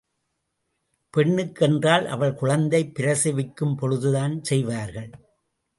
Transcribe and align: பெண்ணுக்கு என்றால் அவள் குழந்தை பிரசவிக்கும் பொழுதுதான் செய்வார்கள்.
பெண்ணுக்கு 1.13 1.65
என்றால் 1.65 2.05
அவள் 2.07 2.33
குழந்தை 2.33 2.81
பிரசவிக்கும் 2.99 3.75
பொழுதுதான் 3.75 4.43
செய்வார்கள். 4.43 5.11